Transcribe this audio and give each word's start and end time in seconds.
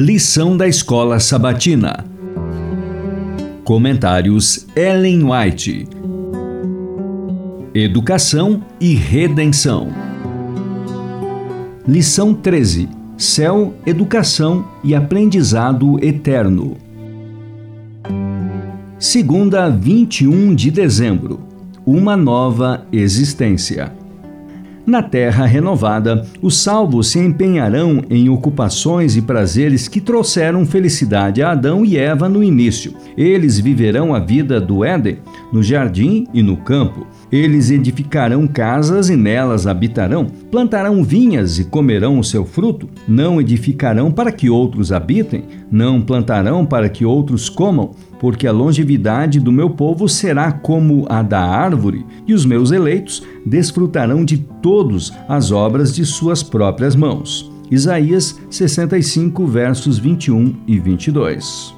Lição 0.00 0.56
da 0.56 0.68
Escola 0.68 1.18
Sabatina. 1.18 2.04
Comentários 3.64 4.64
Ellen 4.76 5.24
White. 5.24 5.88
Educação 7.74 8.62
e 8.80 8.94
Redenção. 8.94 9.88
Lição 11.84 12.32
13. 12.32 12.88
Céu, 13.16 13.74
Educação 13.84 14.68
e 14.84 14.94
Aprendizado 14.94 15.98
Eterno. 16.00 16.76
Segunda, 19.00 19.68
21 19.68 20.54
de 20.54 20.70
dezembro. 20.70 21.40
Uma 21.84 22.16
nova 22.16 22.86
existência. 22.92 23.92
Na 24.88 25.02
terra 25.02 25.44
renovada, 25.44 26.24
os 26.40 26.56
salvos 26.56 27.08
se 27.08 27.18
empenharão 27.18 28.02
em 28.08 28.30
ocupações 28.30 29.16
e 29.16 29.20
prazeres 29.20 29.86
que 29.86 30.00
trouxeram 30.00 30.64
felicidade 30.64 31.42
a 31.42 31.50
Adão 31.50 31.84
e 31.84 31.98
Eva 31.98 32.26
no 32.26 32.42
início. 32.42 32.94
Eles 33.14 33.60
viverão 33.60 34.14
a 34.14 34.18
vida 34.18 34.58
do 34.58 34.82
Éden, 34.82 35.18
no 35.52 35.62
jardim 35.62 36.26
e 36.32 36.42
no 36.42 36.56
campo. 36.56 37.06
Eles 37.30 37.70
edificarão 37.70 38.46
casas 38.46 39.10
e 39.10 39.16
nelas 39.16 39.66
habitarão, 39.66 40.26
plantarão 40.50 41.04
vinhas 41.04 41.58
e 41.58 41.64
comerão 41.64 42.18
o 42.18 42.24
seu 42.24 42.44
fruto. 42.44 42.88
Não 43.06 43.40
edificarão 43.40 44.10
para 44.10 44.32
que 44.32 44.48
outros 44.48 44.92
habitem, 44.92 45.44
não 45.70 46.00
plantarão 46.00 46.64
para 46.64 46.88
que 46.88 47.04
outros 47.04 47.50
comam, 47.50 47.90
porque 48.18 48.46
a 48.46 48.52
longevidade 48.52 49.38
do 49.38 49.52
meu 49.52 49.68
povo 49.70 50.08
será 50.08 50.50
como 50.50 51.04
a 51.08 51.22
da 51.22 51.40
árvore, 51.40 52.04
e 52.26 52.32
os 52.32 52.46
meus 52.46 52.70
eleitos 52.70 53.22
desfrutarão 53.44 54.24
de 54.24 54.38
todas 54.38 55.12
as 55.28 55.52
obras 55.52 55.94
de 55.94 56.06
suas 56.06 56.42
próprias 56.42 56.96
mãos. 56.96 57.52
Isaías 57.70 58.40
65, 58.48 59.46
versos 59.46 59.98
21 59.98 60.54
e 60.66 60.78
22. 60.78 61.77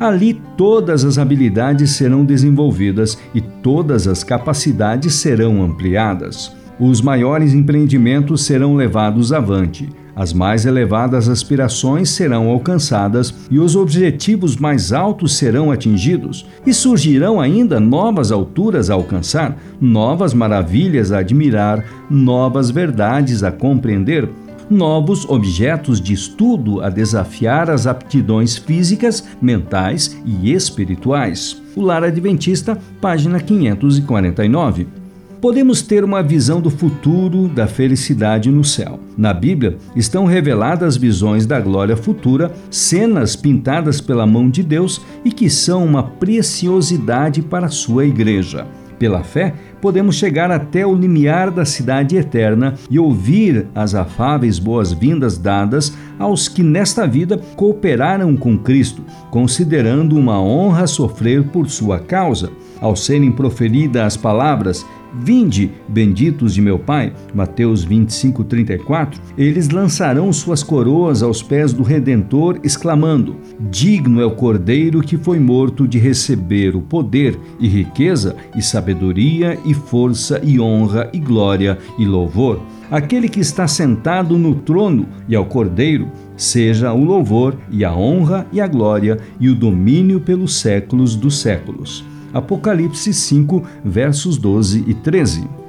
Ali 0.00 0.40
todas 0.56 1.04
as 1.04 1.18
habilidades 1.18 1.92
serão 1.92 2.24
desenvolvidas 2.24 3.18
e 3.34 3.40
todas 3.40 4.08
as 4.08 4.24
capacidades 4.24 5.14
serão 5.14 5.62
ampliadas. 5.62 6.50
Os 6.80 7.00
maiores 7.00 7.54
empreendimentos 7.54 8.44
serão 8.44 8.74
levados 8.74 9.32
avante, 9.32 9.88
as 10.14 10.32
mais 10.32 10.66
elevadas 10.66 11.28
aspirações 11.28 12.10
serão 12.10 12.50
alcançadas 12.50 13.34
e 13.50 13.58
os 13.58 13.74
objetivos 13.74 14.56
mais 14.56 14.92
altos 14.92 15.36
serão 15.36 15.70
atingidos, 15.70 16.46
e 16.66 16.74
surgirão 16.74 17.40
ainda 17.40 17.80
novas 17.80 18.30
alturas 18.30 18.90
a 18.90 18.94
alcançar, 18.94 19.56
novas 19.80 20.34
maravilhas 20.34 21.12
a 21.12 21.18
admirar, 21.18 21.84
novas 22.10 22.70
verdades 22.70 23.42
a 23.42 23.50
compreender, 23.50 24.28
novos 24.70 25.28
objetos 25.28 26.00
de 26.00 26.12
estudo 26.12 26.80
a 26.82 26.88
desafiar 26.88 27.70
as 27.70 27.86
aptidões 27.86 28.56
físicas, 28.56 29.24
mentais 29.40 30.20
e 30.24 30.52
espirituais. 30.52 31.60
O 31.74 31.80
Lar 31.80 32.04
Adventista, 32.04 32.78
página 33.00 33.40
549 33.40 35.02
podemos 35.42 35.82
ter 35.82 36.04
uma 36.04 36.22
visão 36.22 36.60
do 36.60 36.70
futuro 36.70 37.48
da 37.48 37.66
felicidade 37.66 38.48
no 38.48 38.62
céu. 38.62 39.00
Na 39.18 39.34
Bíblia 39.34 39.76
estão 39.96 40.24
reveladas 40.24 40.96
visões 40.96 41.46
da 41.46 41.58
glória 41.58 41.96
futura, 41.96 42.52
cenas 42.70 43.34
pintadas 43.34 44.00
pela 44.00 44.24
mão 44.24 44.48
de 44.48 44.62
Deus 44.62 45.00
e 45.24 45.32
que 45.32 45.50
são 45.50 45.84
uma 45.84 46.04
preciosidade 46.04 47.42
para 47.42 47.66
a 47.66 47.70
sua 47.70 48.06
igreja. 48.06 48.68
Pela 49.02 49.24
fé, 49.24 49.52
podemos 49.80 50.14
chegar 50.14 50.52
até 50.52 50.86
o 50.86 50.94
limiar 50.94 51.50
da 51.50 51.64
cidade 51.64 52.16
eterna 52.16 52.74
e 52.88 53.00
ouvir 53.00 53.66
as 53.74 53.96
afáveis 53.96 54.60
boas-vindas 54.60 55.36
dadas 55.36 55.92
aos 56.20 56.46
que 56.46 56.62
nesta 56.62 57.04
vida 57.04 57.36
cooperaram 57.56 58.36
com 58.36 58.56
Cristo, 58.56 59.02
considerando 59.28 60.16
uma 60.16 60.40
honra 60.40 60.86
sofrer 60.86 61.42
por 61.48 61.68
sua 61.68 61.98
causa. 61.98 62.52
Ao 62.80 62.94
serem 62.94 63.32
proferidas 63.32 64.04
as 64.04 64.16
palavras 64.16 64.86
Vinde, 65.14 65.70
benditos 65.88 66.54
de 66.54 66.62
meu 66.62 66.78
Pai, 66.78 67.12
Mateus 67.34 67.84
25, 67.84 68.44
34, 68.44 69.20
eles 69.36 69.68
lançarão 69.68 70.32
suas 70.32 70.62
coroas 70.62 71.22
aos 71.22 71.42
pés 71.42 71.72
do 71.72 71.82
Redentor, 71.82 72.58
exclamando: 72.64 73.36
Digno 73.70 74.22
é 74.22 74.24
o 74.24 74.30
Cordeiro 74.30 75.02
que 75.02 75.18
foi 75.18 75.38
morto 75.38 75.86
de 75.86 75.98
receber 75.98 76.74
o 76.74 76.80
poder 76.80 77.38
e 77.60 77.68
riqueza 77.68 78.34
e 78.56 78.62
sabedoria 78.62 79.58
e 79.66 79.74
força 79.74 80.40
e 80.42 80.58
honra 80.58 81.10
e 81.12 81.18
glória 81.18 81.78
e 81.98 82.06
louvor. 82.06 82.60
Aquele 82.90 83.28
que 83.28 83.40
está 83.40 83.66
sentado 83.68 84.38
no 84.38 84.54
trono 84.54 85.06
e 85.28 85.34
ao 85.34 85.44
Cordeiro, 85.44 86.10
seja 86.36 86.92
o 86.92 87.04
louvor 87.04 87.56
e 87.70 87.84
a 87.84 87.94
honra 87.94 88.46
e 88.50 88.60
a 88.60 88.66
glória 88.66 89.18
e 89.38 89.48
o 89.50 89.54
domínio 89.54 90.20
pelos 90.20 90.56
séculos 90.56 91.14
dos 91.14 91.38
séculos. 91.38 92.11
Apocalipse 92.32 93.12
5, 93.12 93.62
versos 93.84 94.38
12 94.38 94.84
e 94.86 94.94
13. 94.94 95.62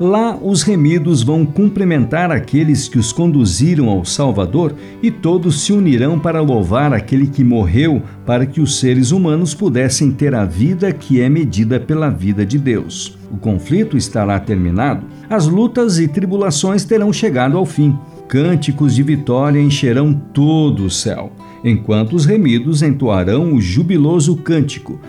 Lá 0.00 0.34
os 0.34 0.62
remidos 0.62 1.22
vão 1.22 1.44
cumprimentar 1.44 2.30
aqueles 2.30 2.88
que 2.88 2.98
os 2.98 3.12
conduziram 3.12 3.90
ao 3.90 4.02
Salvador 4.02 4.74
e 5.02 5.10
todos 5.10 5.60
se 5.60 5.74
unirão 5.74 6.18
para 6.18 6.40
louvar 6.40 6.94
aquele 6.94 7.26
que 7.26 7.44
morreu 7.44 8.02
para 8.24 8.46
que 8.46 8.62
os 8.62 8.78
seres 8.78 9.10
humanos 9.10 9.52
pudessem 9.52 10.10
ter 10.10 10.34
a 10.34 10.46
vida 10.46 10.90
que 10.90 11.20
é 11.20 11.28
medida 11.28 11.78
pela 11.78 12.08
vida 12.08 12.46
de 12.46 12.56
Deus. 12.56 13.18
O 13.30 13.36
conflito 13.36 13.94
estará 13.94 14.40
terminado, 14.40 15.04
as 15.28 15.46
lutas 15.46 15.98
e 15.98 16.08
tribulações 16.08 16.82
terão 16.82 17.12
chegado 17.12 17.58
ao 17.58 17.66
fim. 17.66 17.94
Cânticos 18.30 18.94
de 18.94 19.02
vitória 19.02 19.60
encherão 19.60 20.14
todo 20.14 20.84
o 20.84 20.90
céu 20.90 21.32
enquanto 21.64 22.14
os 22.14 22.24
remidos 22.24 22.80
entoarão 22.80 23.54
o 23.54 23.60
jubiloso 23.60 24.36
cântico: 24.36 25.00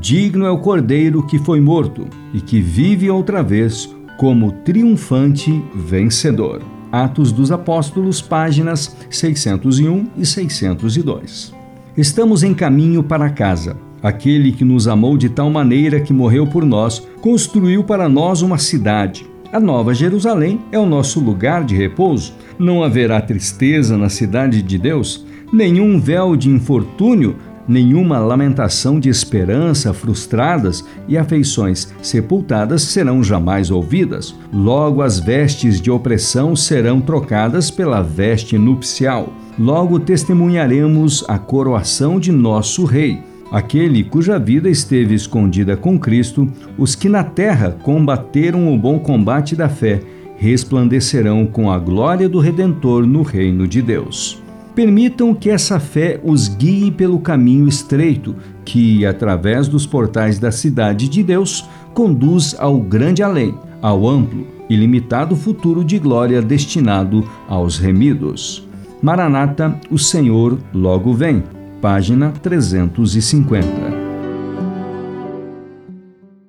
Digno 0.00 0.46
é 0.46 0.50
o 0.50 0.56
cordeiro 0.56 1.22
que 1.26 1.38
foi 1.38 1.60
morto 1.60 2.06
e 2.32 2.40
que 2.40 2.58
vive 2.58 3.10
outra 3.10 3.42
vez 3.42 3.94
como 4.16 4.52
triunfante 4.64 5.62
vencedor. 5.74 6.62
Atos 6.90 7.32
dos 7.32 7.52
Apóstolos, 7.52 8.22
páginas 8.22 8.96
601 9.10 10.06
e 10.16 10.24
602. 10.24 11.54
Estamos 11.94 12.42
em 12.42 12.54
caminho 12.54 13.02
para 13.02 13.28
casa. 13.28 13.76
Aquele 14.02 14.52
que 14.52 14.64
nos 14.64 14.88
amou 14.88 15.18
de 15.18 15.28
tal 15.28 15.50
maneira 15.50 16.00
que 16.00 16.14
morreu 16.14 16.46
por 16.46 16.64
nós, 16.64 17.06
construiu 17.20 17.84
para 17.84 18.08
nós 18.08 18.40
uma 18.40 18.56
cidade. 18.56 19.29
A 19.52 19.58
Nova 19.58 19.92
Jerusalém 19.92 20.60
é 20.70 20.78
o 20.78 20.86
nosso 20.86 21.18
lugar 21.18 21.64
de 21.64 21.74
repouso. 21.74 22.32
Não 22.56 22.84
haverá 22.84 23.20
tristeza 23.20 23.98
na 23.98 24.08
cidade 24.08 24.62
de 24.62 24.78
Deus, 24.78 25.26
nenhum 25.52 26.00
véu 26.00 26.36
de 26.36 26.48
infortúnio, 26.48 27.34
nenhuma 27.66 28.20
lamentação 28.20 29.00
de 29.00 29.08
esperança 29.08 29.92
frustradas 29.92 30.84
e 31.08 31.18
afeições 31.18 31.92
sepultadas 32.00 32.82
serão 32.82 33.24
jamais 33.24 33.72
ouvidas. 33.72 34.36
Logo 34.52 35.02
as 35.02 35.18
vestes 35.18 35.80
de 35.80 35.90
opressão 35.90 36.54
serão 36.54 37.00
trocadas 37.00 37.72
pela 37.72 38.02
veste 38.02 38.56
nupcial. 38.56 39.32
Logo 39.58 39.98
testemunharemos 39.98 41.24
a 41.26 41.38
coroação 41.40 42.20
de 42.20 42.30
nosso 42.30 42.84
Rei. 42.84 43.29
Aquele 43.50 44.04
cuja 44.04 44.38
vida 44.38 44.70
esteve 44.70 45.14
escondida 45.14 45.76
com 45.76 45.98
Cristo, 45.98 46.48
os 46.78 46.94
que 46.94 47.08
na 47.08 47.24
terra 47.24 47.76
combateram 47.82 48.72
o 48.72 48.78
bom 48.78 48.98
combate 48.98 49.56
da 49.56 49.68
fé, 49.68 50.00
resplandecerão 50.36 51.44
com 51.46 51.70
a 51.70 51.78
glória 51.78 52.28
do 52.28 52.38
Redentor 52.38 53.04
no 53.04 53.22
reino 53.22 53.66
de 53.66 53.82
Deus. 53.82 54.40
Permitam 54.74 55.34
que 55.34 55.50
essa 55.50 55.80
fé 55.80 56.20
os 56.22 56.48
guie 56.48 56.92
pelo 56.92 57.18
caminho 57.18 57.68
estreito 57.68 58.36
que, 58.64 59.04
através 59.04 59.66
dos 59.66 59.84
portais 59.84 60.38
da 60.38 60.52
cidade 60.52 61.08
de 61.08 61.22
Deus, 61.22 61.68
conduz 61.92 62.54
ao 62.56 62.78
grande 62.78 63.20
além, 63.20 63.52
ao 63.82 64.08
amplo 64.08 64.46
e 64.68 64.76
limitado 64.76 65.34
futuro 65.34 65.84
de 65.84 65.98
glória 65.98 66.40
destinado 66.40 67.28
aos 67.48 67.78
remidos. 67.78 68.66
Maranata, 69.02 69.78
o 69.90 69.98
Senhor 69.98 70.56
logo 70.72 71.12
vem. 71.12 71.42
Página 71.80 72.30
350. 72.30 73.89